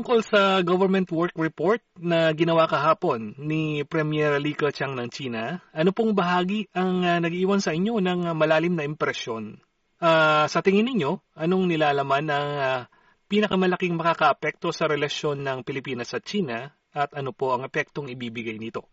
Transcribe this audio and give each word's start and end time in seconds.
tungkol 0.00 0.24
sa 0.24 0.64
government 0.64 1.12
work 1.12 1.36
report 1.36 1.84
na 2.00 2.32
ginawa 2.32 2.64
kahapon 2.64 3.36
ni 3.36 3.84
Premier 3.84 4.40
Li 4.40 4.56
Keqiang 4.56 4.96
ng 4.96 5.12
China, 5.12 5.60
ano 5.76 5.92
pong 5.92 6.16
bahagi 6.16 6.72
ang 6.72 7.04
uh, 7.04 7.20
nag-iwan 7.20 7.60
sa 7.60 7.76
inyo 7.76 8.00
ng 8.00 8.24
uh, 8.24 8.32
malalim 8.32 8.80
na 8.80 8.88
impresyon? 8.88 9.60
Uh, 10.00 10.48
sa 10.48 10.64
tingin 10.64 10.88
ninyo, 10.88 11.20
anong 11.36 11.68
nilalaman 11.68 12.32
ang 12.32 12.50
uh, 12.56 12.80
pinakamalaking 13.28 13.92
makakaapekto 13.92 14.72
sa 14.72 14.88
relasyon 14.88 15.44
ng 15.44 15.68
Pilipinas 15.68 16.16
at 16.16 16.24
China 16.24 16.72
at 16.96 17.12
ano 17.12 17.36
po 17.36 17.52
ang 17.52 17.68
epektong 17.68 18.08
ibibigay 18.08 18.56
nito? 18.56 18.88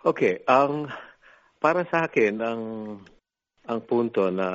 Okay, 0.00 0.40
ang 0.48 0.88
para 1.60 1.84
sa 1.92 2.08
akin 2.08 2.40
ang 2.40 2.62
ang 3.68 3.80
punto 3.84 4.32
na 4.32 4.48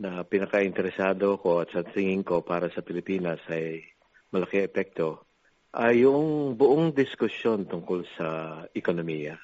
na 0.00 0.24
pinaka-interesado 0.24 1.36
ko 1.36 1.60
at 1.60 1.68
sa 1.76 1.84
tingin 1.84 2.24
ko 2.24 2.40
para 2.40 2.72
sa 2.72 2.80
Pilipinas 2.80 3.44
ay 3.52 3.99
malaki 4.30 4.62
epekto 4.64 5.26
ay 5.70 6.02
yung 6.02 6.54
buong 6.58 6.90
diskusyon 6.90 7.70
tungkol 7.70 8.02
sa 8.18 8.60
ekonomiya. 8.74 9.38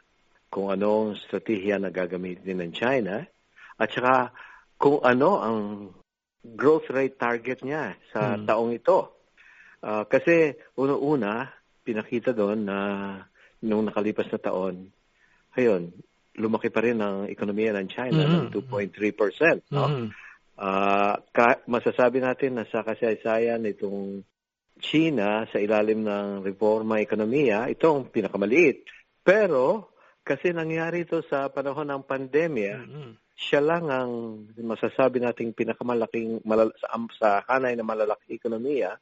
Kung 0.50 0.74
anong 0.74 1.18
strategiya 1.22 1.78
na 1.78 1.94
gagamitin 1.94 2.58
ng 2.62 2.72
China 2.74 3.22
at 3.78 3.88
saka 3.94 4.34
kung 4.74 4.98
ano 5.06 5.30
ang 5.38 5.58
growth 6.42 6.90
rate 6.90 7.18
target 7.18 7.62
niya 7.62 7.94
sa 8.10 8.34
hmm. 8.34 8.46
taong 8.46 8.70
ito. 8.74 8.98
Uh, 9.82 10.02
kasi 10.06 10.54
una-una, 10.78 11.46
pinakita 11.86 12.34
doon 12.34 12.66
na 12.66 12.78
nung 13.62 13.86
nakalipas 13.86 14.26
na 14.30 14.40
taon, 14.42 14.90
ayun, 15.54 15.94
lumaki 16.36 16.68
pa 16.68 16.84
rin 16.84 17.00
ang 17.00 17.24
ekonomiya 17.30 17.72
ng 17.76 17.88
China 17.88 18.20
mm-hmm. 18.26 18.52
ng 18.52 18.66
2.3%. 18.92 19.72
No? 19.72 19.86
Mm-hmm. 19.88 20.08
Uh, 20.56 21.14
ka- 21.32 21.64
masasabi 21.68 22.20
natin 22.20 22.60
na 22.60 22.64
sa 22.68 22.84
kasaysayan 22.84 23.64
itong 23.64 24.24
China 24.76 25.48
sa 25.48 25.56
ilalim 25.56 26.04
ng 26.04 26.44
reforma 26.44 27.00
ekonomiya, 27.00 27.72
ito 27.72 27.88
ang 27.88 28.12
pinakamaliit. 28.12 28.84
Pero 29.24 29.96
kasi 30.26 30.50
nangyari 30.50 31.06
ito 31.06 31.22
sa 31.22 31.46
panahon 31.48 31.86
ng 31.86 32.02
pandemya, 32.02 32.74
mm-hmm. 32.82 33.10
siya 33.38 33.62
lang 33.62 33.86
ang 33.86 34.10
masasabi 34.58 35.22
nating 35.22 35.54
pinakamalaking 35.54 36.42
malal- 36.42 36.74
sa, 36.82 36.98
sa 37.14 37.28
hanay 37.46 37.78
na 37.78 37.86
malalaki 37.86 38.34
ekonomiya 38.34 38.98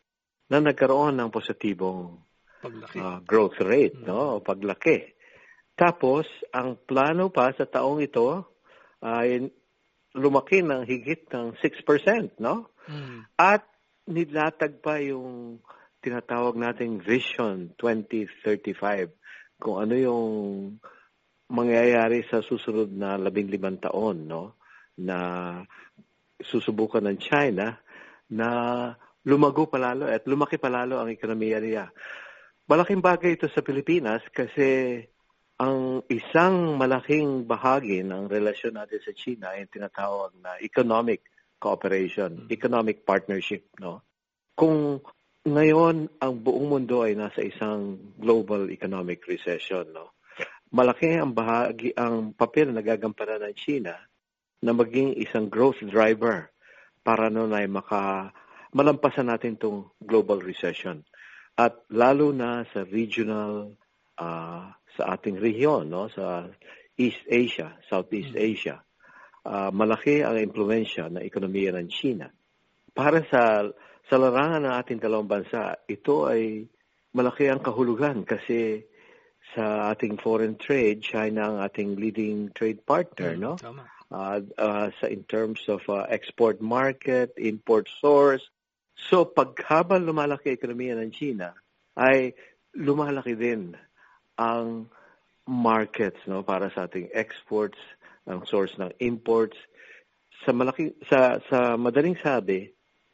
na 0.53 0.59
nagkaroon 0.61 1.17
ng 1.17 1.33
positibong 1.33 2.21
paglaki. 2.61 3.01
Uh, 3.01 3.19
growth 3.25 3.57
rate, 3.65 3.97
mm-hmm. 3.97 4.13
no? 4.13 4.45
Paglaki. 4.45 5.17
Tapos, 5.75 6.29
ang 6.53 6.77
plano 6.77 7.33
pa 7.33 7.51
sa 7.57 7.67
taong 7.67 8.05
ito 8.05 8.47
ay 9.03 9.49
lumaki 10.15 10.63
ng 10.63 10.87
higit 10.87 11.27
ng 11.35 11.59
6%, 11.59 12.39
no? 12.39 12.71
Mm. 12.87 13.27
At 13.41 13.67
nilatag 14.09 14.81
pa 14.85 15.01
yung 15.01 15.61
tinatawag 16.05 16.61
nating 16.61 17.01
Vision 17.01 17.73
2035 17.81 19.09
kung 19.57 19.81
ano 19.81 19.95
yung 19.97 20.27
mangyayari 21.49 22.25
sa 22.29 22.45
susunod 22.45 22.93
na 22.93 23.17
labing 23.17 23.49
limang 23.49 23.81
taon, 23.81 24.29
no? 24.29 24.61
Na 25.01 25.17
susubukan 26.41 27.05
ng 27.05 27.19
China 27.21 27.73
na 28.29 28.49
lumago 29.25 29.65
palalo 29.65 30.09
at 30.09 30.29
lumaki 30.29 30.61
palalo 30.61 31.01
ang 31.01 31.09
ekonomiya 31.09 31.59
niya. 31.61 31.87
Malaking 32.69 33.01
bagay 33.01 33.37
ito 33.37 33.49
sa 33.49 33.65
Pilipinas 33.65 34.25
kasi 34.29 35.01
ang 35.61 36.03
isang 36.11 36.77
malaking 36.77 37.47
bahagi 37.49 38.03
ng 38.05 38.27
relasyon 38.29 38.77
natin 38.77 39.01
sa 39.01 39.13
China 39.17 39.55
ay 39.55 39.69
tinatawag 39.71 40.37
na 40.41 40.59
economic 40.61 41.25
cooperation, 41.59 42.47
hmm. 42.47 42.49
economic 42.51 43.07
partnership, 43.07 43.69
no? 43.81 44.03
Kung 44.55 45.03
ngayon 45.45 46.09
ang 46.23 46.33
buong 46.41 46.69
mundo 46.73 47.05
ay 47.05 47.19
nasa 47.19 47.45
isang 47.45 48.15
global 48.17 48.71
economic 48.73 49.25
recession, 49.29 49.91
no? 49.93 50.17
Malaki 50.75 51.15
ang 51.15 51.37
bahagi 51.37 51.95
ang 51.95 52.35
papel 52.35 52.75
na 52.75 52.83
gagampanan 52.83 53.47
ng 53.47 53.55
China 53.55 53.95
na 54.65 54.73
maging 54.75 55.15
isang 55.21 55.47
growth 55.47 55.79
driver 55.85 56.51
para 57.05 57.29
noon 57.29 57.53
ay 57.55 57.69
maka 57.69 58.33
malampasan 58.75 59.31
natin 59.31 59.55
tong 59.61 59.93
global 60.03 60.43
recession. 60.43 61.05
At 61.55 61.87
lalo 61.95 62.35
na 62.35 62.67
sa 62.75 62.83
regional 62.83 63.79
uh, 64.19 64.75
sa 64.95 65.03
ating 65.15 65.39
rehiyon, 65.39 65.91
no, 65.91 66.11
sa 66.11 66.51
East 66.99 67.23
Asia, 67.27 67.79
Southeast 67.91 68.35
mm-hmm. 68.35 68.51
Asia. 68.55 68.77
Uh, 69.45 69.69
malaki 69.69 70.25
ang 70.25 70.41
impluensya 70.41 71.13
ng 71.13 71.21
ekonomiya 71.21 71.77
ng 71.77 71.89
China. 71.93 72.33
Para 72.97 73.21
sa 73.29 73.69
sa 74.09 74.17
larangan 74.17 74.65
ng 74.65 74.75
ating 74.81 75.01
dalawang 75.01 75.29
bansa, 75.29 75.85
ito 75.85 76.25
ay 76.25 76.65
malaki 77.13 77.53
ang 77.53 77.61
kahulugan 77.61 78.25
kasi 78.25 78.85
sa 79.53 79.93
ating 79.93 80.17
foreign 80.17 80.57
trade, 80.57 81.05
China 81.05 81.53
ang 81.53 81.59
ating 81.61 82.01
leading 82.01 82.51
trade 82.57 82.83
partner, 82.89 83.37
mm, 83.37 83.41
no? 83.41 83.55
Tama. 83.61 83.85
Uh, 84.09 84.41
uh, 84.57 84.89
sa 85.01 85.07
in 85.09 85.25
terms 85.25 85.61
of 85.69 85.81
uh, 85.89 86.07
export 86.09 86.61
market, 86.61 87.35
import 87.37 87.89
source. 88.01 88.45
So 88.95 89.27
paghabang 89.27 90.07
lumalaki 90.07 90.55
ang 90.55 90.59
ekonomiya 90.61 90.95
ng 91.01 91.11
China, 91.13 91.53
ay 91.99 92.33
lumalaki 92.79 93.35
din 93.35 93.75
ang 94.39 94.89
markets 95.45 96.19
no 96.27 96.43
para 96.43 96.71
sa 96.73 96.87
ating 96.87 97.11
exports, 97.13 97.79
ang 98.29 98.45
source 98.49 98.77
ng 98.81 98.93
imports. 99.05 99.57
Sa 100.45 100.53
malaki 100.53 100.97
sa 101.09 101.41
sa 101.49 101.77
madaling 101.81 102.17
sabi, 102.21 102.69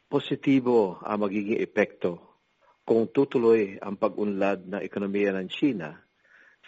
positibo 0.07 0.99
ang 1.03 1.27
magiging 1.27 1.59
epekto 1.59 2.41
kung 2.83 3.07
tutuloy 3.13 3.79
ang 3.79 3.95
pag-unlad 3.95 4.67
ng 4.67 4.81
ekonomiya 4.83 5.31
ng 5.37 5.47
China 5.47 5.95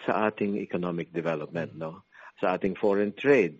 sa 0.07 0.29
ating 0.29 0.61
economic 0.61 1.11
development, 1.11 1.75
no? 1.75 2.07
Sa 2.39 2.55
ating 2.55 2.79
foreign 2.79 3.11
trade. 3.15 3.59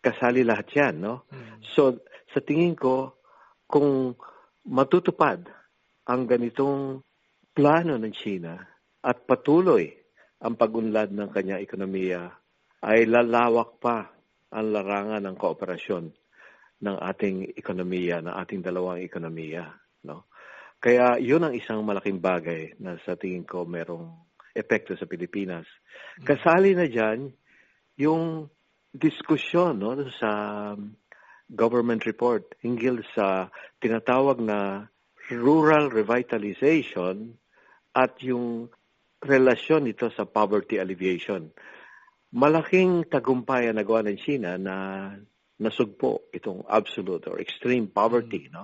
Kasali 0.00 0.44
lahat 0.44 0.66
'yan, 0.72 0.94
no? 1.00 1.24
Mm. 1.32 1.64
So 1.72 2.04
sa 2.32 2.40
tingin 2.44 2.76
ko 2.76 3.16
kung 3.66 4.14
matutupad 4.66 5.46
ang 6.06 6.22
ganitong 6.26 7.02
plano 7.56 7.94
ng 7.98 8.14
China 8.14 8.60
at 9.02 9.26
patuloy 9.26 9.90
ang 10.42 10.54
pagunlad 10.54 11.10
ng 11.10 11.32
kanya 11.32 11.58
ekonomiya 11.58 12.28
ay 12.86 13.04
lalawak 13.10 13.82
pa 13.82 14.06
ang 14.54 14.66
larangan 14.70 15.22
ng 15.26 15.36
kooperasyon 15.36 16.04
ng 16.86 16.96
ating 17.02 17.58
ekonomiya, 17.58 18.22
ng 18.22 18.34
ating 18.36 18.62
dalawang 18.62 19.02
ekonomiya. 19.02 19.66
No? 20.06 20.30
Kaya 20.78 21.18
yun 21.18 21.42
ang 21.42 21.54
isang 21.56 21.82
malaking 21.82 22.22
bagay 22.22 22.78
na 22.78 22.94
sa 23.02 23.18
tingin 23.18 23.42
ko 23.42 23.66
merong 23.66 24.06
epekto 24.54 24.94
sa 24.94 25.08
Pilipinas. 25.10 25.66
Kasali 26.22 26.78
na 26.78 26.86
dyan 26.86 27.28
yung 27.98 28.46
diskusyon 28.94 29.82
no, 29.82 29.92
sa 30.16 30.30
government 31.50 32.06
report 32.06 32.56
hinggil 32.62 33.04
sa 33.12 33.50
tinatawag 33.82 34.40
na 34.40 34.88
rural 35.32 35.90
revitalization 35.90 37.34
at 37.96 38.16
yung 38.22 38.70
relasyon 39.20 39.88
nito 39.88 40.12
sa 40.12 40.28
poverty 40.28 40.78
alleviation. 40.78 41.50
Malaking 42.36 43.08
tagumpay 43.08 43.72
ang 43.72 43.80
nagawa 43.80 44.04
ng 44.04 44.18
China 44.20 44.60
na 44.60 44.76
nasugpo 45.56 46.28
itong 46.36 46.68
absolute 46.68 47.32
or 47.32 47.40
extreme 47.40 47.88
poverty. 47.88 48.52
Mm, 48.52 48.52
no? 48.52 48.62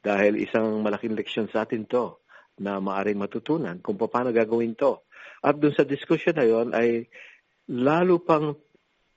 Dahil 0.00 0.40
isang 0.40 0.80
malaking 0.80 1.14
leksyon 1.14 1.52
sa 1.52 1.68
atin 1.68 1.84
to 1.84 2.24
na 2.58 2.80
maaring 2.80 3.20
matutunan 3.20 3.78
kung 3.84 4.00
paano 4.00 4.32
gagawin 4.32 4.72
to. 4.74 5.04
At 5.44 5.60
dun 5.60 5.76
sa 5.76 5.84
diskusyon 5.84 6.36
na 6.40 6.46
yon 6.48 6.68
ay 6.72 7.04
lalo 7.68 8.18
pang 8.24 8.56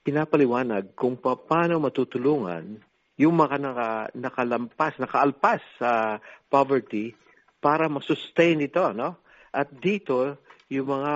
pinapaliwanag 0.06 0.94
kung 0.94 1.18
paano 1.18 1.82
matutulungan 1.82 2.78
yung 3.16 3.34
mga 3.34 3.56
naka, 3.58 3.88
nakalampas, 4.12 5.00
nakaalpas 5.00 5.64
sa 5.80 6.20
poverty 6.52 7.16
para 7.58 7.88
masustain 7.88 8.60
ito, 8.60 8.92
no? 8.92 9.24
At 9.50 9.72
dito, 9.72 10.36
yung 10.68 11.00
mga 11.00 11.14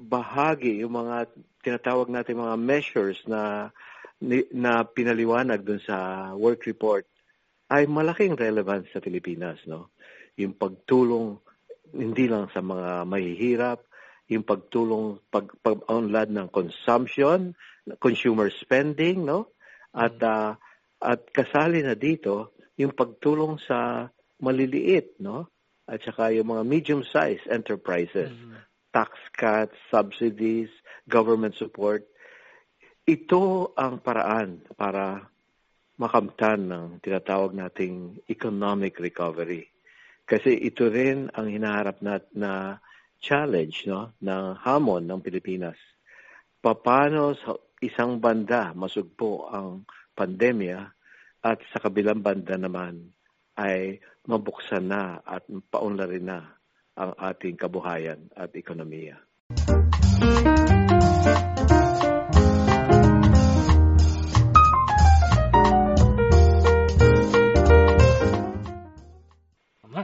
bahagi, 0.00 0.80
yung 0.80 0.96
mga 0.96 1.28
tinatawag 1.60 2.08
natin 2.08 2.40
mga 2.40 2.56
measures 2.56 3.20
na 3.28 3.68
na 4.52 4.84
pinaliwanag 4.84 5.64
dun 5.64 5.80
sa 5.80 6.30
work 6.36 6.64
report 6.68 7.08
ay 7.72 7.88
malaking 7.88 8.36
relevance 8.36 8.88
sa 8.92 9.00
Pilipinas, 9.00 9.60
no? 9.64 9.92
Yung 10.40 10.56
pagtulong 10.56 11.40
hindi 11.92 12.28
lang 12.28 12.48
sa 12.52 12.60
mga 12.60 13.04
mahihirap, 13.08 13.80
yung 14.28 14.44
pagtulong 14.44 15.20
pag 15.28 15.48
pag-unlad 15.60 16.32
ng 16.32 16.48
consumption, 16.52 17.56
consumer 18.00 18.48
spending, 18.52 19.24
no? 19.24 19.52
At 19.92 20.16
uh, 20.20 20.56
at 21.00 21.20
kasali 21.32 21.80
na 21.80 21.96
dito 21.96 22.56
yung 22.76 22.92
pagtulong 22.96 23.60
sa 23.60 24.08
maliliit, 24.40 25.20
no? 25.20 25.48
at 25.90 25.98
saka 26.06 26.30
yung 26.30 26.54
mga 26.54 26.62
medium-sized 26.62 27.50
enterprises, 27.50 28.30
mm-hmm. 28.30 28.49
Tax 28.90 29.16
cuts, 29.34 29.74
subsidies, 29.90 30.70
government 31.06 31.54
support. 31.58 32.06
Ito 33.06 33.74
ang 33.74 34.02
paraan 34.02 34.66
para 34.74 35.30
makamtan 35.98 36.70
ng 36.70 36.86
tinatawag 37.02 37.52
nating 37.52 38.24
economic 38.30 38.96
recovery. 39.02 39.68
Kasi 40.24 40.54
ito 40.54 40.86
rin 40.86 41.26
ang 41.34 41.50
hinaharap 41.50 41.98
na, 42.00 42.22
na 42.32 42.52
challenge 43.18 43.84
no, 43.90 44.14
ng 44.22 44.56
hamon 44.62 45.04
ng 45.04 45.20
Pilipinas. 45.20 45.76
Paano 46.62 47.34
sa 47.36 47.58
isang 47.80 48.20
banda 48.20 48.72
masugpo 48.76 49.48
ang 49.48 49.84
pandemya 50.16 50.78
at 51.40 51.58
sa 51.72 51.80
kabilang 51.80 52.20
banda 52.20 52.56
naman 52.60 53.12
ay 53.56 54.00
mabuksan 54.28 54.88
na 54.88 55.20
at 55.24 55.44
paunlarin 55.72 56.28
na 56.28 56.59
ang 57.00 57.16
ating 57.16 57.56
kabuhayan 57.56 58.28
at 58.36 58.52
ekonomiya. 58.52 59.16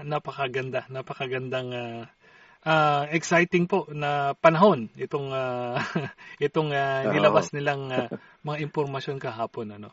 napakaganda, 0.07 0.87
napakagandang 0.87 1.69
uh, 1.75 2.03
uh, 2.63 3.05
exciting 3.11 3.67
po 3.67 3.91
na 3.91 4.39
panahon 4.39 4.87
itong 4.95 5.35
uh, 5.35 5.77
itong 6.47 6.71
uh, 6.71 7.11
nilabas 7.11 7.51
nilang 7.51 7.91
uh, 7.91 8.09
mga 8.47 8.63
impormasyon 8.71 9.19
kahapon 9.19 9.77
ano. 9.77 9.91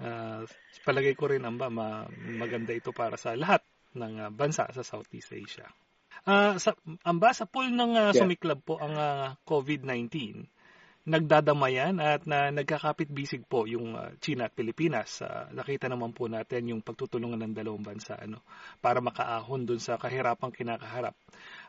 Uh, 0.00 0.48
palagay 0.80 1.12
ko 1.12 1.28
rin 1.28 1.44
amba 1.44 1.68
ma, 1.68 2.08
maganda 2.40 2.72
ito 2.72 2.88
para 2.88 3.20
sa 3.20 3.36
lahat 3.36 3.60
ng 3.92 4.14
uh, 4.16 4.30
bansa 4.32 4.64
sa 4.72 4.80
Southeast 4.80 5.36
Asia. 5.36 5.68
Uh, 6.28 6.60
sa 6.60 6.76
amba 7.04 7.32
sa 7.32 7.48
pool 7.48 7.72
ng 7.72 7.92
uh, 7.96 8.12
sumiklab 8.12 8.60
po 8.60 8.76
ang 8.76 8.94
uh, 8.94 9.34
COVID-19 9.48 10.44
nagdadamayan 11.08 11.96
at 11.96 12.28
na 12.28 12.52
nagkakapit-bisig 12.52 13.48
po 13.48 13.64
yung 13.64 13.96
uh, 13.96 14.12
China 14.20 14.46
at 14.46 14.54
Pilipinas. 14.54 15.24
Uh, 15.24 15.48
nakita 15.56 15.88
naman 15.88 16.12
po 16.12 16.28
natin 16.28 16.68
yung 16.68 16.84
pagtutulungan 16.84 17.40
ng 17.40 17.56
dalawang 17.56 17.80
bansa 17.80 18.20
ano 18.20 18.44
para 18.84 19.00
makaahon 19.00 19.64
dun 19.64 19.80
sa 19.80 19.96
kahirapang 19.96 20.52
kinakaharap. 20.52 21.16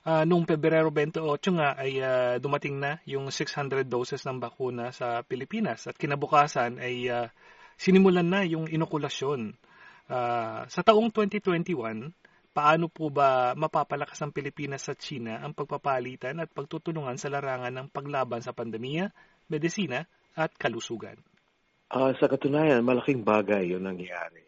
Uh, 0.03 0.27
noong 0.27 0.43
Pebrero 0.43 0.91
28 0.91 1.23
nga 1.55 1.69
ay 1.79 1.91
uh, 2.03 2.35
dumating 2.43 2.75
na 2.75 2.99
yung 3.07 3.31
600 3.31 3.87
doses 3.87 4.19
ng 4.27 4.37
bakuna 4.37 4.91
sa 4.91 5.23
Pilipinas 5.23 5.87
at 5.87 5.95
kinabukasan 5.95 6.83
ay 6.83 7.07
uh, 7.07 7.31
sinimulan 7.79 8.27
na 8.27 8.43
yung 8.43 8.67
inokulasyon. 8.67 9.55
Uh, 10.11 10.67
sa 10.67 10.83
taong 10.83 11.07
2021, 11.07 12.11
paano 12.51 12.91
po 12.91 13.07
ba 13.07 13.55
mapapalakas 13.55 14.19
ang 14.21 14.35
Pilipinas 14.35 14.87
sa 14.87 14.93
China 14.95 15.39
ang 15.39 15.55
pagpapalitan 15.55 16.43
at 16.43 16.51
pagtutulungan 16.51 17.15
sa 17.15 17.31
larangan 17.31 17.71
ng 17.71 17.87
paglaban 17.91 18.43
sa 18.43 18.51
pandemya, 18.51 19.11
medisina 19.47 20.03
at 20.35 20.51
kalusugan? 20.59 21.15
Uh, 21.91 22.15
sa 22.19 22.31
katunayan, 22.31 22.83
malaking 22.83 23.23
bagay 23.23 23.71
yung 23.71 23.83
nangyari. 23.83 24.43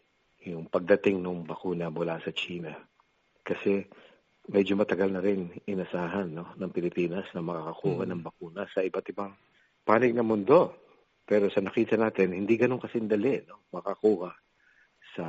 Yung 0.47 0.67
pagdating 0.67 1.23
ng 1.23 1.47
bakuna 1.47 1.87
mula 1.91 2.19
sa 2.23 2.31
China. 2.35 2.71
Kasi 3.43 3.83
medyo 4.47 4.75
matagal 4.75 5.11
na 5.11 5.23
rin 5.23 5.51
inasahan 5.67 6.27
no, 6.31 6.55
ng 6.55 6.71
Pilipinas 6.71 7.27
na 7.31 7.43
makakakuha 7.43 8.03
hmm. 8.03 8.11
ng 8.11 8.21
bakuna 8.23 8.63
sa 8.71 8.83
iba't 8.83 9.07
ibang 9.11 9.31
panig 9.87 10.15
ng 10.15 10.23
mundo. 10.23 10.75
Pero 11.23 11.47
sa 11.47 11.63
nakita 11.63 11.95
natin, 11.95 12.35
hindi 12.35 12.59
ganun 12.59 12.83
kasindali 12.83 13.47
no, 13.47 13.63
makakuha 13.71 14.42
sa 15.13 15.27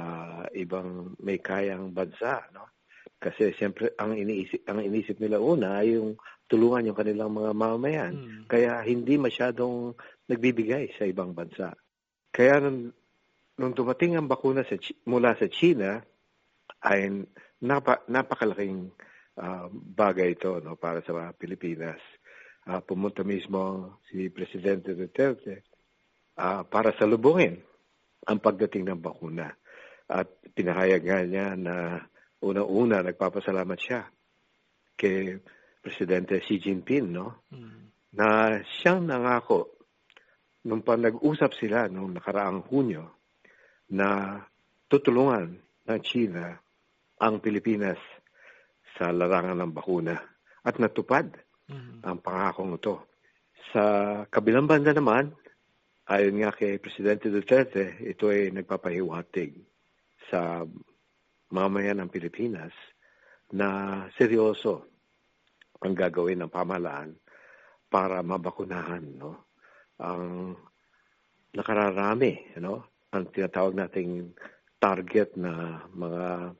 ibang 0.57 1.17
may 1.21 1.39
kayang 1.41 1.93
bansa, 1.93 2.45
no? 2.53 2.73
Kasi 3.21 3.57
siyempre 3.57 3.97
ang 3.97 4.17
iniisip 4.17 4.69
ang 4.69 4.85
iniisip 4.85 5.17
nila 5.17 5.41
una 5.41 5.81
ay 5.81 5.97
yung 5.97 6.17
tulungan 6.45 6.93
yung 6.93 6.99
kanilang 6.99 7.33
mga 7.33 7.53
mamamayan. 7.57 8.15
Hmm. 8.15 8.45
Kaya 8.45 8.85
hindi 8.85 9.17
masyadong 9.17 9.97
nagbibigay 10.29 10.93
sa 10.97 11.09
ibang 11.09 11.33
bansa. 11.33 11.73
Kaya 12.29 12.61
nung, 12.61 12.93
nung 13.57 13.73
dumating 13.73 14.19
ang 14.19 14.29
bakuna 14.29 14.67
sa 14.67 14.77
mula 15.09 15.37
sa 15.41 15.49
China 15.49 16.05
ay 16.85 17.25
napa, 17.65 18.05
napakalaking 18.13 18.93
uh, 19.41 19.67
bagay 19.73 20.37
ito 20.37 20.61
no 20.61 20.77
para 20.77 21.01
sa 21.01 21.17
mga 21.17 21.33
Pilipinas. 21.41 22.01
Uh, 22.65 22.81
pumunta 22.81 23.21
mismo 23.25 23.93
si 24.09 24.33
Presidente 24.33 24.97
Duterte 24.97 25.69
uh, 26.41 26.65
para 26.65 26.97
salubungin 26.97 27.61
ang 28.25 28.41
pagdating 28.41 28.89
ng 28.89 29.01
bakuna. 29.01 29.53
At 30.11 30.29
pinahayag 30.53 31.03
nga 31.05 31.21
niya 31.25 31.49
na 31.57 32.01
unang-una 32.45 33.01
nagpapasalamat 33.01 33.79
siya 33.81 34.05
kay 34.95 35.41
Presidente 35.81 36.41
Xi 36.45 36.61
Jinping, 36.61 37.09
no? 37.09 37.45
Mm. 37.53 37.83
Na 38.15 38.57
siyang 38.63 39.05
nangako 39.09 39.81
nung 40.65 40.81
pa 40.81 40.97
nag-usap 40.97 41.53
sila 41.57 41.89
nung 41.93 42.17
nakaraang 42.17 42.65
Hunyo 42.69 43.05
na 43.93 44.41
tutulungan 44.89 45.61
ng 45.61 46.01
China 46.01 46.57
ang 47.21 47.41
Pilipinas 47.41 48.01
sa 48.97 49.13
larangan 49.13 49.61
ng 49.61 49.73
bakuna 49.75 50.17
at 50.65 50.81
natupad 50.81 51.29
mm. 51.69 52.01
ang 52.05 52.19
pangakong 52.21 52.81
ito. 52.81 53.09
Sa 53.73 53.85
kabilang 54.29 54.71
banda 54.71 54.95
naman, 54.95 55.35
ayon 56.09 56.41
nga 56.41 56.53
kay 56.55 56.79
Presidente 56.81 57.29
Duterte, 57.29 58.01
ito 58.05 58.31
ay 58.31 58.53
nagpapahiwatig 58.55 59.74
sa 60.31 60.65
mamayan 61.55 62.03
ng 62.03 62.11
Pilipinas 62.11 62.73
na 63.55 64.03
seryoso 64.19 64.89
ang 65.85 65.95
gagawin 65.95 66.43
ng 66.43 66.51
pamahalaan 66.51 67.15
para 67.93 68.25
mabakunahan 68.25 69.05
no? 69.15 69.47
Ang 70.01 70.57
nakararami 71.55 72.59
no? 72.59 72.91
Ang 73.15 73.31
tinatawag 73.31 73.79
nating 73.79 74.35
target 74.83 75.39
na 75.39 75.85
mga 75.95 76.57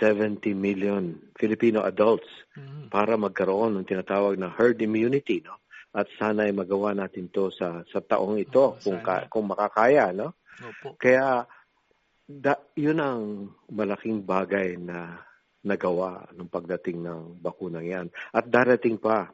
70 0.00 0.56
million 0.56 1.20
Filipino 1.36 1.84
adults 1.84 2.28
mm-hmm. 2.56 2.88
para 2.88 3.20
magkaroon 3.20 3.76
ng 3.76 3.84
tinatawag 3.84 4.40
na 4.40 4.48
herd 4.48 4.80
immunity 4.80 5.44
no? 5.44 5.60
At 5.92 6.08
sana 6.16 6.48
ay 6.48 6.56
magawa 6.56 6.96
natin 6.96 7.28
to 7.28 7.52
sa 7.52 7.84
sa 7.92 8.00
taong 8.00 8.40
ito 8.40 8.72
oh, 8.72 8.80
kung 8.80 9.04
ka, 9.04 9.28
kung 9.28 9.44
makakaya 9.50 10.08
no? 10.16 10.40
Opo. 10.62 10.96
kaya 11.00 11.48
da, 12.26 12.58
yun 12.78 12.98
ang 13.02 13.22
malaking 13.70 14.22
bagay 14.22 14.78
na 14.78 15.22
nagawa 15.62 16.26
nung 16.34 16.50
pagdating 16.50 17.02
ng 17.02 17.38
bakunang 17.38 17.86
yan. 17.86 18.06
At 18.34 18.50
darating 18.50 18.98
pa, 18.98 19.30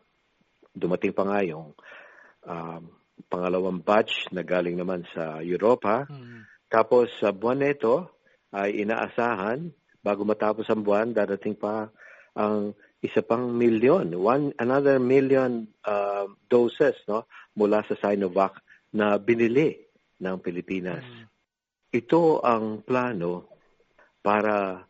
dumating 0.76 1.16
pa 1.16 1.24
nga 1.24 1.40
yung 1.40 1.72
um, 2.44 2.82
pangalawang 3.26 3.80
batch 3.80 4.28
na 4.30 4.44
galing 4.44 4.76
naman 4.76 5.08
sa 5.10 5.40
Europa. 5.40 6.04
Mm. 6.06 6.44
Tapos 6.68 7.08
sa 7.16 7.32
buwan 7.32 7.64
nito 7.64 8.12
ay 8.52 8.84
inaasahan, 8.84 9.72
bago 10.04 10.22
matapos 10.28 10.68
ang 10.68 10.84
buwan, 10.84 11.16
darating 11.16 11.56
pa 11.56 11.88
ang 12.36 12.76
isa 13.00 13.24
pang 13.24 13.48
milyon, 13.50 14.14
one, 14.14 14.52
another 14.60 15.00
million 15.00 15.66
uh, 15.86 16.28
doses 16.50 16.98
no, 17.08 17.24
mula 17.56 17.82
sa 17.88 17.96
Sinovac 17.96 18.58
na 18.94 19.16
binili 19.16 19.74
ng 20.20 20.36
Pilipinas. 20.44 21.02
Mm. 21.02 21.37
Ito 21.88 22.44
ang 22.44 22.84
plano 22.84 23.48
para 24.20 24.84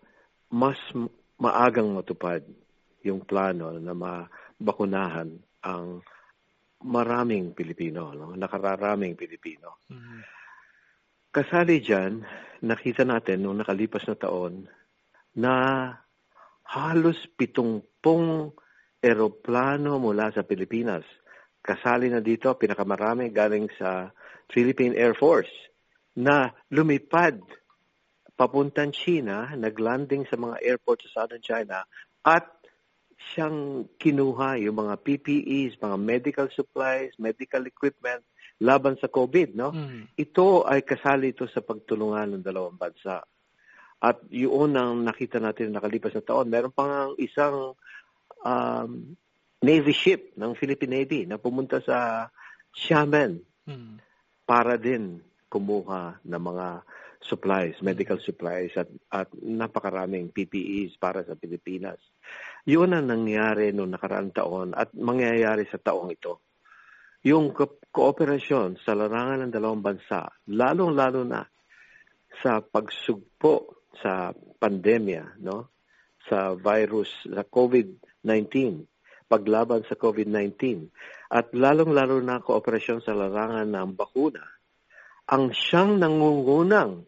mas 0.51 0.79
maagang 1.39 1.95
matupad 1.95 2.43
yung 3.07 3.23
plano 3.23 3.71
na 3.79 3.95
mabakunahan 3.95 5.31
ang 5.63 6.03
maraming 6.83 7.55
Pilipino, 7.55 8.11
no? 8.15 8.35
nakararaming 8.35 9.15
Pilipino. 9.15 9.83
Mm-hmm. 9.91 10.21
Kasali 11.31 11.79
dyan, 11.79 12.25
nakita 12.67 13.07
natin 13.07 13.47
noong 13.47 13.63
nakalipas 13.63 14.03
na 14.11 14.17
taon 14.19 14.67
na 15.39 15.55
halos 16.67 17.19
pitungpong 17.39 18.51
eroplano 18.99 20.03
mula 20.03 20.35
sa 20.35 20.43
Pilipinas. 20.43 21.07
Kasali 21.63 22.11
na 22.11 22.19
dito, 22.19 22.51
pinakamarami 22.59 23.31
galing 23.31 23.71
sa 23.79 24.11
Philippine 24.51 24.99
Air 24.99 25.15
Force 25.15 25.68
na 26.19 26.51
lumipad 26.75 27.39
papuntang 28.35 28.91
China, 28.91 29.51
naglanding 29.55 30.27
sa 30.27 30.35
mga 30.35 30.63
airport 30.63 31.07
sa 31.07 31.23
Southern 31.23 31.43
China 31.43 31.83
at 32.27 32.47
siyang 33.19 33.91
kinuha 33.99 34.63
yung 34.63 34.79
mga 34.79 34.95
PPEs, 35.03 35.79
mga 35.83 35.99
medical 35.99 36.49
supplies, 36.55 37.15
medical 37.19 37.67
equipment 37.67 38.23
laban 38.63 38.95
sa 38.99 39.11
COVID, 39.11 39.59
no? 39.59 39.71
Mm. 39.75 40.15
Ito 40.15 40.67
ay 40.67 40.83
kasali 40.83 41.35
ito 41.35 41.47
sa 41.51 41.63
pagtulungan 41.63 42.39
ng 42.39 42.45
dalawang 42.47 42.79
bansa. 42.79 43.23
At 43.99 44.23
yun 44.31 44.79
ang 44.79 45.03
nakita 45.03 45.43
natin 45.43 45.75
nakalipas 45.75 46.15
na 46.15 46.23
taon. 46.23 46.47
Meron 46.47 46.71
pang 46.71 47.19
isang 47.19 47.75
um, 48.43 48.91
Navy 49.59 49.91
ship 49.91 50.39
ng 50.39 50.55
Philippine 50.55 51.03
Navy 51.03 51.27
na 51.27 51.43
pumunta 51.43 51.83
sa 51.83 52.31
Xiamen 52.71 53.43
mm. 53.67 53.95
para 54.47 54.79
din 54.79 55.19
kumuha 55.49 56.23
ng 56.25 56.43
mga 56.45 56.69
supplies, 57.19 57.75
medical 57.83 58.21
supplies 58.23 58.71
at, 58.79 58.87
at 59.11 59.29
napakaraming 59.43 60.31
PPEs 60.31 60.95
para 60.97 61.27
sa 61.27 61.35
Pilipinas. 61.35 61.99
Yun 62.69 62.95
ang 62.95 63.11
nangyari 63.11 63.75
noong 63.75 63.99
nakaraang 63.99 64.31
taon 64.31 64.69
at 64.77 64.95
mangyayari 64.95 65.67
sa 65.67 65.83
taong 65.83 66.15
ito. 66.15 66.41
Yung 67.27 67.51
ko- 67.51 67.83
kooperasyon 67.91 68.79
sa 68.79 68.95
larangan 68.95 69.49
ng 69.49 69.53
dalawang 69.53 69.83
bansa, 69.83 70.31
lalong-lalo 70.47 71.27
na 71.27 71.43
sa 72.39 72.63
pagsugpo 72.63 73.89
sa 73.99 74.31
pandemya, 74.35 75.43
no? 75.43 75.75
sa 76.29 76.55
virus, 76.55 77.09
sa 77.25 77.43
COVID-19, 77.43 78.85
paglaban 79.27 79.83
sa 79.89 79.97
COVID-19, 79.99 80.87
at 81.33 81.51
lalong-lalo 81.57 82.21
na 82.23 82.39
kooperasyon 82.39 83.03
sa 83.03 83.17
larangan 83.17 83.67
ng 83.67 83.91
bakuna, 83.97 84.58
ang 85.29 85.53
siyang 85.53 86.01
nangungunang 86.01 87.05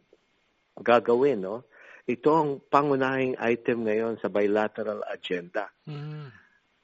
gagawin, 0.76 1.40
no? 1.40 1.64
Ito 2.04 2.28
ang 2.32 2.50
pangunahing 2.66 3.38
item 3.38 3.86
ngayon 3.86 4.18
sa 4.18 4.28
bilateral 4.28 5.06
agenda. 5.06 5.70
Mm. 5.86 6.28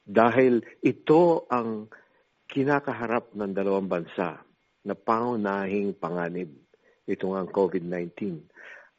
Dahil 0.07 0.63
ito 0.81 1.45
ang 1.51 1.91
kinakaharap 2.47 3.35
ng 3.35 3.51
dalawang 3.51 3.91
bansa 3.91 4.39
na 4.87 4.95
pangunahing 4.95 5.99
panganib. 5.99 6.47
Ito 7.03 7.27
ang 7.35 7.51
COVID-19. 7.51 8.47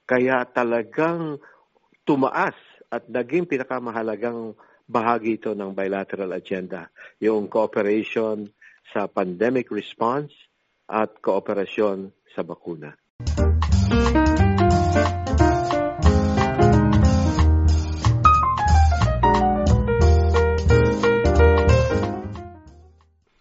Kaya 0.05 0.45
talagang 0.53 1.41
tumaas 2.05 2.57
at 2.93 3.09
naging 3.09 3.49
pinakamahalagang 3.49 4.53
bahagi 4.89 5.41
ito 5.41 5.53
ng 5.53 5.77
bilateral 5.77 6.33
agenda, 6.33 6.89
yung 7.21 7.49
cooperation 7.49 8.49
sa 8.89 9.05
pandemic 9.05 9.69
response 9.69 10.33
at 10.89 11.21
kooperasyon 11.21 12.11
sa 12.33 12.41
bakuna. 12.41 12.97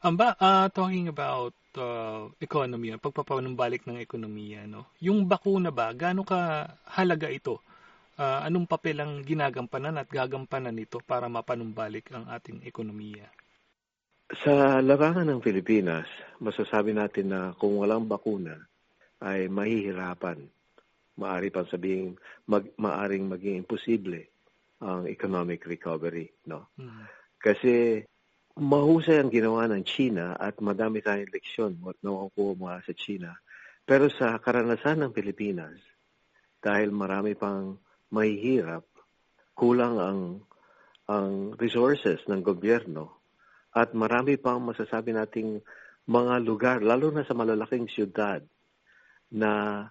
Amba, 0.07 0.39
uh, 0.39 0.71
talking 0.71 1.11
about 1.11 1.51
uh, 1.75 2.31
economy, 2.39 2.95
pagpapanumbalik 2.95 3.83
ng 3.83 3.99
ekonomiya, 3.99 4.63
no? 4.63 4.95
Yung 5.03 5.27
bakuna 5.27 5.67
ba, 5.67 5.91
gaano 5.91 6.23
ka 6.23 6.63
halaga 6.95 7.27
ito? 7.27 7.59
Uh, 8.15 8.39
anong 8.47 8.71
papel 8.71 9.03
ang 9.03 9.19
ginagampanan 9.27 9.99
at 9.99 10.07
gagampanan 10.07 10.73
nito 10.73 11.03
para 11.03 11.27
mapanumbalik 11.27 12.07
ang 12.15 12.23
ating 12.31 12.63
ekonomiya? 12.63 13.27
Sa 14.27 14.83
larangan 14.83 15.23
ng 15.23 15.39
Pilipinas, 15.39 16.03
masasabi 16.43 16.91
natin 16.91 17.31
na 17.31 17.41
kung 17.55 17.79
walang 17.79 18.11
bakuna, 18.11 18.59
ay 19.23 19.47
mahihirapan. 19.47 20.43
Maari 21.17 21.47
pang 21.47 21.65
sabihin, 21.71 22.19
mag, 22.43 22.67
maaring 22.75 23.23
maging 23.23 23.63
imposible 23.63 24.27
ang 24.83 25.07
economic 25.07 25.63
recovery. 25.63 26.27
No? 26.43 26.67
Mm-hmm. 26.75 27.05
Kasi 27.39 28.03
mahusay 28.59 29.23
ang 29.23 29.31
ginawa 29.31 29.65
ng 29.71 29.87
China 29.87 30.35
at 30.35 30.59
madami 30.59 30.99
tayong 31.01 31.31
leksyon 31.31 31.79
na 31.79 31.95
nakukuha 31.95 32.53
mula 32.59 32.83
sa 32.83 32.93
China. 32.93 33.31
Pero 33.87 34.11
sa 34.11 34.35
karanasan 34.43 35.07
ng 35.07 35.15
Pilipinas, 35.15 35.79
dahil 36.59 36.91
marami 36.91 37.31
pang 37.33 37.79
mahihirap, 38.11 38.83
kulang 39.55 39.95
ang 39.97 40.21
ang 41.07 41.55
resources 41.55 42.19
ng 42.27 42.43
gobyerno 42.43 43.16
at 43.77 43.93
marami 43.93 44.41
pang 44.41 44.59
masasabi 44.59 45.13
nating 45.13 45.61
mga 46.09 46.35
lugar, 46.41 46.77
lalo 46.81 47.13
na 47.13 47.27
sa 47.27 47.37
malalaking 47.37 47.85
siyudad, 47.91 48.41
na 49.31 49.83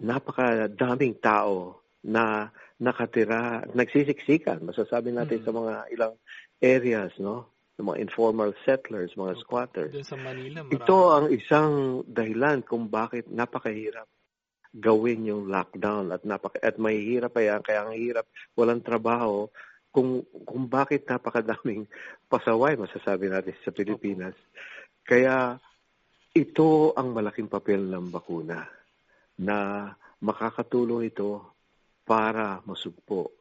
napakadaming 0.00 1.20
tao 1.20 1.84
na 2.02 2.50
nakatira, 2.80 3.64
nagsisiksikan, 3.72 4.64
masasabi 4.64 5.12
natin 5.12 5.40
mm. 5.40 5.44
sa 5.44 5.52
mga 5.52 5.74
ilang 5.92 6.14
areas, 6.60 7.12
no? 7.20 7.52
ng 7.76 7.92
mga 7.92 8.00
informal 8.08 8.56
settlers, 8.64 9.12
mga 9.20 9.36
squatters. 9.36 9.92
Doon 9.92 10.08
sa 10.08 10.16
Manila, 10.16 10.64
marami. 10.64 10.72
Ito 10.80 10.98
ang 11.12 11.26
isang 11.28 11.72
dahilan 12.08 12.64
kung 12.64 12.88
bakit 12.88 13.28
napakahirap 13.28 14.08
gawin 14.76 15.24
yung 15.24 15.48
lockdown 15.48 16.12
at 16.12 16.20
napaka 16.28 16.60
at 16.60 16.76
mahihirap 16.76 17.32
pa 17.32 17.40
yan 17.40 17.64
kaya 17.64 17.88
ang 17.88 17.96
hirap 17.96 18.28
walang 18.52 18.84
trabaho 18.84 19.48
kung 19.96 20.28
kung 20.44 20.68
bakit 20.68 21.08
napakadaming 21.08 21.88
pasaway 22.28 22.76
masasabi 22.76 23.32
natin 23.32 23.56
sa 23.64 23.72
Pilipinas. 23.72 24.36
Kaya 25.00 25.56
ito 26.36 26.92
ang 26.92 27.16
malaking 27.16 27.48
papel 27.48 27.88
ng 27.88 28.12
bakuna 28.12 28.60
na 29.40 29.88
makakatulong 30.20 31.08
ito 31.08 31.56
para 32.04 32.60
masugpo 32.68 33.32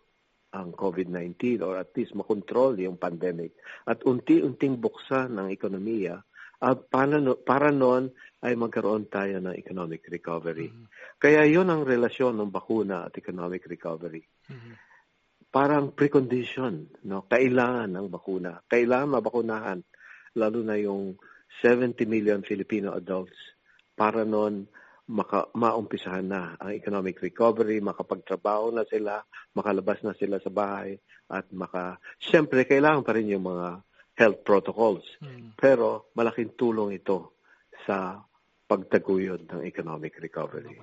ang 0.56 0.72
COVID-19 0.72 1.60
or 1.60 1.76
at 1.76 1.92
least 2.00 2.16
makontrol 2.16 2.80
yung 2.80 2.96
pandemic 2.96 3.60
at 3.84 4.00
unti-unting 4.08 4.80
buksan 4.80 5.36
ng 5.36 5.52
ekonomiya 5.52 6.24
at 6.64 6.88
para, 6.88 7.20
para 7.44 7.68
noon 7.68 8.08
ay 8.40 8.56
magkaroon 8.56 9.12
tayo 9.12 9.44
ng 9.44 9.60
economic 9.60 10.08
recovery. 10.08 10.72
Mm-hmm. 10.72 11.20
Kaya 11.20 11.44
yon 11.44 11.68
ang 11.68 11.84
relasyon 11.84 12.40
ng 12.40 12.48
bakuna 12.48 13.12
at 13.12 13.14
economic 13.20 13.68
recovery. 13.68 14.24
Mm-hmm. 14.48 14.95
Parang 15.56 15.96
precondition, 15.96 16.92
no? 17.08 17.24
kailangan 17.32 17.88
ng 17.88 18.12
bakuna. 18.12 18.60
Kailangan 18.68 19.24
mabakunahan, 19.24 19.80
lalo 20.36 20.60
na 20.68 20.76
yung 20.76 21.16
70 21.64 22.04
million 22.12 22.44
Filipino 22.44 22.92
adults 22.92 23.56
para 23.96 24.28
noon 24.28 24.68
maka, 25.06 25.46
maumpisahan 25.54 26.26
na 26.26 26.58
ang 26.58 26.74
economic 26.74 27.22
recovery, 27.22 27.78
makapagtrabaho 27.78 28.74
na 28.74 28.84
sila, 28.90 29.22
makalabas 29.54 30.02
na 30.02 30.18
sila 30.18 30.42
sa 30.42 30.50
bahay, 30.50 30.98
at 31.30 31.46
maka... 31.54 32.02
Siyempre, 32.18 32.66
kailangan 32.66 33.06
pa 33.06 33.14
rin 33.14 33.30
yung 33.30 33.46
mga 33.46 33.86
health 34.18 34.42
protocols. 34.42 35.06
Hmm. 35.22 35.54
Pero 35.54 36.10
malaking 36.18 36.58
tulong 36.58 36.98
ito 36.98 37.38
sa 37.86 38.18
pagtaguyod 38.66 39.46
ng 39.46 39.62
economic 39.62 40.18
recovery. 40.18 40.74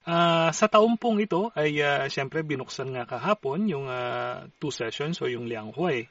Uh, 0.00 0.48
sa 0.56 0.64
taong 0.64 0.96
pong 0.96 1.20
ito 1.20 1.52
ay 1.52 1.76
uh, 1.84 2.08
siyempre 2.08 2.40
binuksan 2.40 2.96
nga 2.96 3.04
kahapon 3.04 3.68
yung 3.68 3.84
uh, 3.84 4.48
two 4.56 4.72
sessions 4.72 5.20
o 5.20 5.28
yung 5.28 5.44
Lianghui 5.44 6.08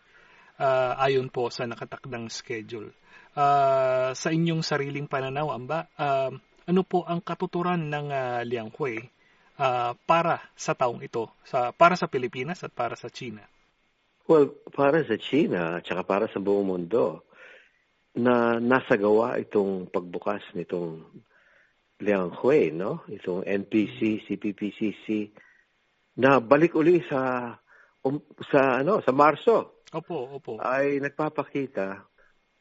uh, 0.59 0.93
ayon 0.99 1.31
po 1.31 1.49
sa 1.49 1.65
nakatakdang 1.65 2.27
schedule. 2.29 2.91
Uh, 3.33 4.11
sa 4.13 4.29
inyong 4.29 4.61
sariling 4.61 5.07
pananaw, 5.07 5.55
amba, 5.55 5.87
uh, 5.95 6.29
ano 6.69 6.81
po 6.85 7.07
ang 7.07 7.23
katuturan 7.23 7.89
ng 7.89 8.07
uh, 8.11 8.41
Liang 8.45 8.69
Hui 8.75 8.99
uh, 9.57 9.91
para 10.05 10.43
sa 10.53 10.75
taong 10.75 11.01
ito, 11.01 11.31
sa, 11.47 11.71
para 11.71 11.95
sa 11.95 12.11
Pilipinas 12.11 12.61
at 12.61 12.75
para 12.75 12.93
sa 12.99 13.07
China? 13.09 13.41
Well, 14.29 14.53
para 14.69 15.01
sa 15.07 15.17
China 15.17 15.81
at 15.81 15.89
saka 15.89 16.05
para 16.05 16.29
sa 16.29 16.37
buong 16.37 16.69
mundo, 16.69 17.25
na 18.13 18.57
nasagawa 18.57 19.37
itong 19.41 19.87
pagbukas 19.89 20.41
nitong 20.57 21.05
Liang 21.99 22.31
Hui, 22.31 22.71
no? 22.71 23.03
Itong 23.11 23.43
NPC, 23.43 24.23
CPPCC, 24.23 25.35
na 26.19 26.39
balik 26.39 26.75
uli 26.75 27.03
sa 27.03 27.51
um, 28.03 28.19
sa 28.47 28.79
ano 28.79 29.03
sa 29.03 29.11
Marso. 29.11 29.83
Opo, 29.91 30.39
opo. 30.39 30.51
Ay 30.63 30.99
nagpapakita 31.03 32.07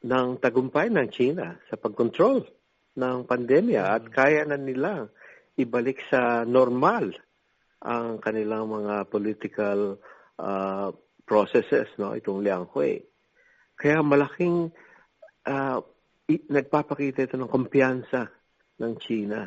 ng 0.03 0.27
tagumpay 0.39 0.87
ng 0.91 1.07
China 1.11 1.55
sa 1.67 1.75
pagkontrol 1.75 2.47
ng 2.99 3.17
pandemya 3.27 3.83
at 3.83 4.03
mm. 4.07 4.11
kaya 4.11 4.41
na 4.47 4.55
nila 4.55 5.07
ibalik 5.59 5.99
sa 6.07 6.47
normal 6.47 7.11
ang 7.83 8.19
kanilang 8.19 8.67
mga 8.67 9.07
political 9.07 9.99
uh, 10.39 10.91
processes 11.23 11.87
no 11.99 12.15
itong 12.15 12.43
Liang 12.43 12.67
Hui. 12.71 12.99
Kaya 13.75 14.03
malaking 14.03 14.71
uh, 15.47 15.79
i- 16.27 16.47
nagpapakita 16.47 17.27
ito 17.27 17.35
ng 17.39 17.51
kumpiyansa 17.51 18.38
ng 18.79 18.93
China 18.99 19.45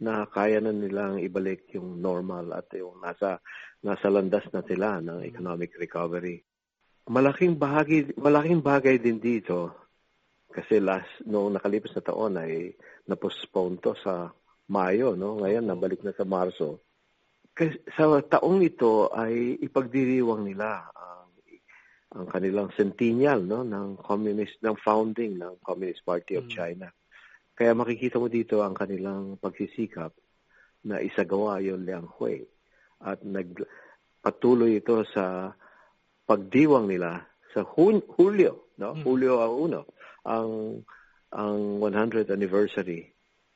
na 0.00 0.24
kaya 0.24 0.64
na 0.64 0.72
nilang 0.72 1.20
ibalik 1.20 1.68
yung 1.76 2.00
normal 2.00 2.56
at 2.56 2.72
yung 2.72 2.98
nasa 3.04 3.38
nasa 3.84 4.08
landas 4.08 4.48
na 4.52 4.64
sila 4.64 5.00
ng 5.04 5.24
economic 5.24 5.76
recovery. 5.76 6.40
Malaking 7.08 7.60
bahagi 7.60 8.16
malaking 8.16 8.64
bagay 8.64 8.96
din 8.96 9.20
dito 9.20 9.76
kasi 10.50 10.80
last 10.82 11.08
noong 11.28 11.60
nakalipas 11.60 11.92
na 11.94 12.02
taon 12.02 12.34
ay 12.40 12.74
na-postpone 13.06 13.76
to 13.78 13.92
sa 14.00 14.32
Mayo, 14.70 15.18
no? 15.18 15.42
Ngayon 15.42 15.66
nabalik 15.66 16.06
na 16.06 16.14
sa 16.14 16.22
Marso. 16.22 16.86
Kasi 17.50 17.82
sa 17.90 18.06
taong 18.22 18.62
ito 18.62 19.10
ay 19.10 19.58
ipagdiriwang 19.58 20.46
nila 20.46 20.86
ang 20.94 21.28
ang 22.14 22.26
kanilang 22.30 22.70
centennial 22.78 23.42
no 23.42 23.66
ng 23.66 23.98
communist 23.98 24.58
ng 24.62 24.78
founding 24.78 25.38
ng 25.38 25.58
Communist 25.62 26.06
Party 26.06 26.38
of 26.38 26.46
mm. 26.46 26.54
China. 26.54 26.86
Kaya 27.54 27.76
makikita 27.76 28.16
mo 28.16 28.32
dito 28.32 28.64
ang 28.64 28.72
kanilang 28.72 29.36
pagsisikap 29.36 30.12
na 30.86 31.00
isagawa 31.04 31.60
yung 31.60 31.84
Liang 31.84 32.08
Hui 32.16 32.40
at 33.04 33.20
nagpatuloy 33.20 34.80
ito 34.80 35.04
sa 35.12 35.52
pagdiwang 36.24 36.88
nila 36.88 37.26
sa 37.52 37.66
Hulyo, 37.66 38.78
no? 38.80 38.90
Mm. 38.96 39.02
Hulyo 39.02 39.34
ang 39.42 39.54
uno 39.56 39.80
ang 40.24 40.80
ang 41.30 41.78
100th 41.78 42.30
anniversary 42.32 43.06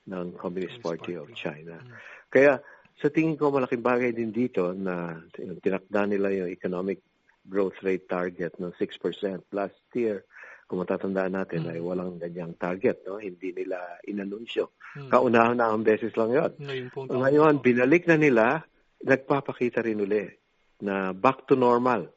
ng 0.06 0.38
Communist 0.38 0.78
Party 0.80 1.18
of 1.18 1.32
China. 1.34 1.80
Mm. 1.80 1.92
Kaya 2.30 2.52
sa 3.00 3.08
tingin 3.10 3.34
ko 3.34 3.50
malaking 3.50 3.82
bagay 3.82 4.14
din 4.14 4.30
dito 4.30 4.70
na 4.70 5.18
tinakda 5.34 6.06
nila 6.06 6.30
yung 6.30 6.50
economic 6.50 7.02
growth 7.44 7.76
rate 7.82 8.06
target 8.08 8.56
ng 8.56 8.72
6%. 8.78 9.52
Last 9.52 9.76
year, 9.92 10.24
kung 10.64 10.80
matatandaan 10.80 11.36
natin, 11.36 11.68
mm. 11.68 11.72
ay 11.76 11.80
walang 11.80 12.16
ganyang 12.16 12.56
target. 12.56 13.04
No? 13.04 13.20
Hindi 13.20 13.52
nila 13.52 14.00
inanunsyo. 14.08 14.72
Mm. 14.96 15.10
Kaunahan 15.12 15.56
na 15.60 15.68
ang 15.68 15.84
beses 15.84 16.16
lang 16.16 16.32
yun. 16.32 16.52
Ngayon, 16.56 16.88
Ngayon 17.12 17.54
binalik 17.60 18.08
na 18.08 18.16
nila, 18.16 18.64
nagpapakita 19.04 19.84
rin 19.84 20.00
uli 20.00 20.24
na 20.80 21.12
back 21.12 21.44
to 21.44 21.54
normal 21.54 22.08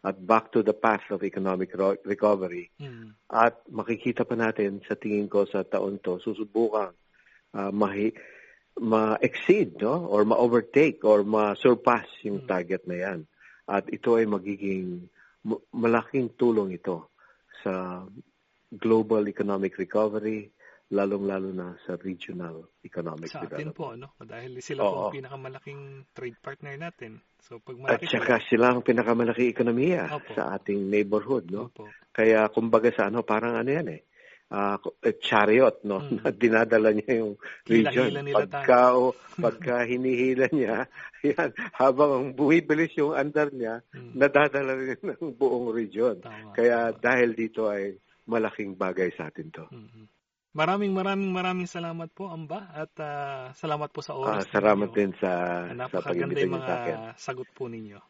at 0.00 0.16
back 0.16 0.48
to 0.56 0.64
the 0.64 0.72
path 0.72 1.04
of 1.12 1.20
economic 1.20 1.76
ro- 1.76 2.00
recovery. 2.08 2.72
Mm. 2.80 3.12
At 3.28 3.60
makikita 3.68 4.24
pa 4.24 4.32
natin 4.32 4.80
sa 4.88 4.96
tingin 4.96 5.28
ko 5.28 5.44
sa 5.44 5.60
taon 5.60 6.00
to, 6.00 6.16
susubukang 6.24 6.96
uh, 7.52 7.70
mahi, 7.70 8.16
ma-exceed 8.80 9.76
no? 9.84 10.08
or 10.08 10.24
ma-overtake 10.24 11.04
or 11.04 11.20
ma-surpass 11.20 12.08
yung 12.24 12.44
Mm. 12.44 12.48
target 12.48 12.82
na 12.88 12.96
yan. 12.96 13.20
At 13.68 13.92
ito 13.92 14.16
ay 14.16 14.24
magiging 14.24 15.04
malaking 15.72 16.36
tulong 16.36 16.76
ito 16.76 17.12
sa 17.62 18.04
global 18.70 19.26
economic 19.26 19.74
recovery, 19.76 20.50
lalong-lalo 20.90 21.54
na 21.54 21.78
sa 21.86 21.94
regional 21.94 22.66
economic 22.82 23.30
Sa 23.30 23.46
atin 23.46 23.70
development. 23.70 23.78
po, 23.78 23.86
no? 23.94 24.08
Dahil 24.18 24.58
sila 24.58 24.82
po 24.82 24.90
Oo. 24.90 25.00
ang 25.06 25.14
pinakamalaking 25.14 25.82
trade 26.10 26.38
partner 26.42 26.74
natin. 26.74 27.22
So, 27.38 27.62
pag 27.62 27.78
At 27.86 28.02
malaki 28.02 28.06
saka 28.10 28.42
sila 28.42 28.74
ang 28.74 28.82
pinakamalaki 28.82 29.46
ekonomiya 29.54 30.10
Opo. 30.10 30.34
sa 30.34 30.58
ating 30.58 30.90
neighborhood, 30.90 31.46
no? 31.54 31.70
Opo. 31.70 31.86
Kaya 32.10 32.50
kumbaga 32.50 32.90
sa 32.90 33.06
ano, 33.06 33.22
parang 33.22 33.54
ano 33.54 33.70
yan 33.70 33.88
eh, 33.94 34.09
ah, 34.50 34.76
eh, 35.06 35.14
chariot, 35.22 35.80
no? 35.86 36.02
Mm. 36.02 36.20
Na 36.20 36.28
dinadala 36.42 36.90
niya 36.90 37.22
yung 37.22 37.34
region. 37.64 38.10
Hila-hila 38.10 38.22
nila 38.26 38.36
Pagka, 38.44 38.80
o, 38.98 39.14
pagka 39.38 39.74
hinihila 39.86 40.46
niya, 40.50 40.90
yan, 41.26 41.50
habang 41.74 42.34
bumibilis 42.34 42.92
yung 42.98 43.14
andar 43.14 43.54
niya, 43.54 43.80
Mm. 43.94 44.12
nadadala 44.18 44.72
rin 44.74 44.98
ng 45.14 45.38
buong 45.38 45.70
region. 45.70 46.18
Tama. 46.18 46.52
Kaya 46.58 46.90
dahil 46.94 47.32
dito 47.38 47.70
ay 47.70 47.94
malaking 48.26 48.74
bagay 48.74 49.10
sa 49.14 49.30
atin 49.30 49.50
to. 49.50 49.66
Mhm. 49.70 50.06
Maraming 50.50 50.90
maraming 50.90 51.30
maraming 51.30 51.70
salamat 51.70 52.10
po, 52.10 52.26
Amba. 52.26 52.74
At 52.74 52.90
ah, 52.98 53.54
salamat 53.54 53.86
po 53.94 54.02
sa 54.02 54.18
Ah, 54.18 54.42
oras. 54.42 54.50
salamat 54.50 54.90
ninyo. 54.90 54.98
din 54.98 55.10
sa, 55.22 55.30
sa 55.86 56.10
niyo 56.10 56.26
mga 56.50 56.66
sa 56.66 56.74
akin. 56.82 56.96
sagot 57.14 57.48
po 57.54 57.70
ninyo. 57.70 58.09